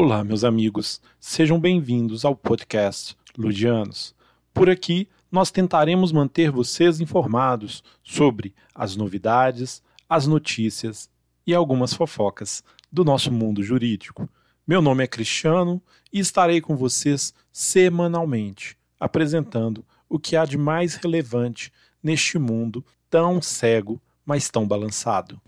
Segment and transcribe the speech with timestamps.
[0.00, 1.00] Olá, meus amigos.
[1.18, 4.14] Sejam bem-vindos ao podcast Ludianos.
[4.54, 11.10] Por aqui, nós tentaremos manter vocês informados sobre as novidades, as notícias
[11.44, 14.28] e algumas fofocas do nosso mundo jurídico.
[14.64, 15.82] Meu nome é Cristiano
[16.12, 23.42] e estarei com vocês semanalmente, apresentando o que há de mais relevante neste mundo tão
[23.42, 25.40] cego, mas tão balançado.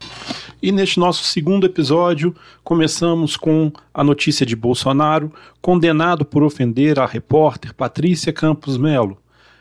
[0.63, 2.35] E neste nosso segundo episódio,
[2.65, 5.31] começamos com a notícia de Bolsonaro,
[5.61, 9.19] condenado por ofender a repórter Patrícia Campos Melo.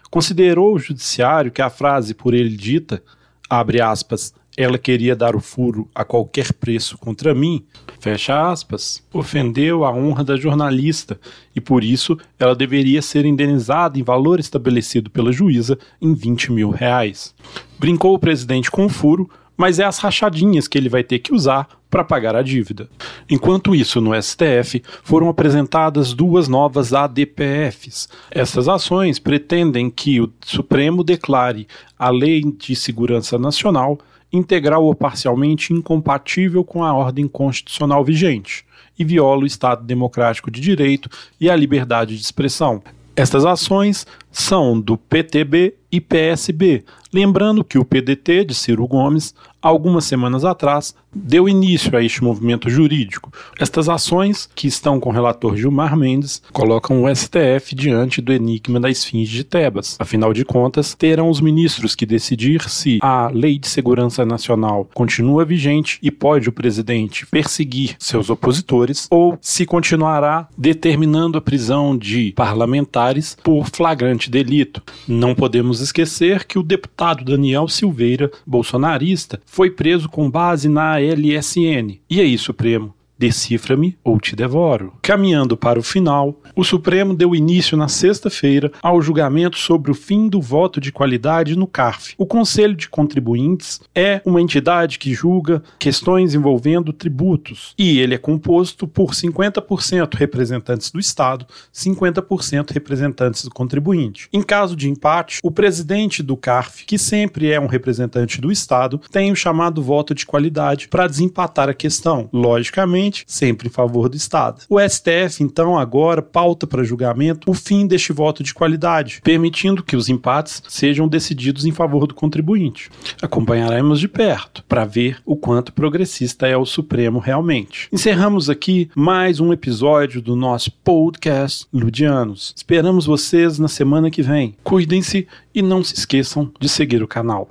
[0.09, 3.03] Considerou o judiciário que a frase por ele dita,
[3.49, 7.63] abre aspas, ela queria dar o furo a qualquer preço contra mim,
[8.01, 11.17] fecha aspas, ofendeu a honra da jornalista
[11.55, 16.71] e por isso ela deveria ser indenizada em valor estabelecido pela juíza em 20 mil
[16.71, 17.33] reais.
[17.79, 21.33] Brincou o presidente com o furo, mas é as rachadinhas que ele vai ter que
[21.33, 22.89] usar para pagar a dívida.
[23.29, 28.09] Enquanto isso, no STF, foram apresentadas duas novas ADPFs.
[28.29, 31.65] Essas ações pretendem que o Supremo declare
[31.97, 33.97] a Lei de Segurança Nacional
[34.31, 38.65] integral ou parcialmente incompatível com a ordem constitucional vigente
[38.97, 42.81] e viola o Estado Democrático de Direito e a liberdade de expressão.
[43.15, 50.05] Estas ações são do PTB e PSB, lembrando que o PDT de Ciro Gomes algumas
[50.05, 53.31] semanas atrás, deu início a este movimento jurídico.
[53.59, 58.79] Estas ações, que estão com o relator Gilmar Mendes, colocam o STF diante do enigma
[58.79, 59.97] da esfinge de Tebas.
[59.99, 65.43] Afinal de contas, terão os ministros que decidir se a Lei de Segurança Nacional continua
[65.43, 72.31] vigente e pode o presidente perseguir seus opositores, ou se continuará determinando a prisão de
[72.33, 74.81] parlamentares por flagrante delito.
[75.07, 81.99] Não podemos esquecer que o deputado Daniel Silveira, bolsonarista, foi preso com base na LSN.
[82.09, 82.95] E aí, Supremo?
[83.19, 84.93] Decifra-me ou te devoro.
[85.01, 90.29] Caminhando para o final, o Supremo deu início na sexta-feira ao julgamento sobre o fim
[90.29, 92.15] do voto de qualidade no CARF.
[92.17, 98.17] O Conselho de Contribuintes é uma entidade que julga questões envolvendo tributos e ele é
[98.17, 104.29] composto por 50% representantes do Estado, 50% representantes do contribuinte.
[104.31, 109.01] Em caso de empate, o presidente do CARF, que sempre é um representante do Estado,
[109.11, 112.29] tem o chamado voto de qualidade para desempatar a questão.
[112.31, 114.63] Logicamente, sempre em favor do Estado.
[114.69, 119.95] O STF, então, agora pauta para julgamento o fim deste voto de qualidade, permitindo que
[119.95, 122.89] os empates sejam decididos em favor do contribuinte.
[123.21, 127.87] Acompanharemos de perto para ver o quanto progressista é o Supremo realmente.
[127.91, 132.53] Encerramos aqui mais um episódio do nosso podcast Ludianos.
[132.55, 134.55] Esperamos vocês na semana que vem.
[134.63, 137.47] Cuidem-se e não se esqueçam de seguir o canal.